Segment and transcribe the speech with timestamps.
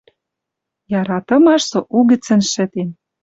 [0.99, 2.89] Яратымаш со угӹцӹн шӹтен